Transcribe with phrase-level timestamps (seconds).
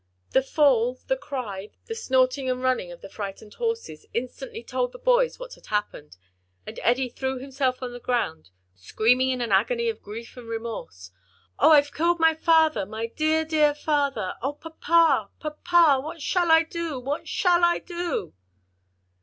[0.31, 4.97] The fall, the cry, the snorting and running of the frightened horses, instantly told the
[4.97, 6.17] boys what had happened,
[6.65, 11.11] and Eddie threw himself on the ground screaming in an agony of grief and remorse,
[11.59, 14.33] "O, I've killed my father, my dear, dear father!
[14.41, 16.01] O, papa, papa!
[16.01, 16.99] what shall I do?
[16.99, 18.33] what shall I do?"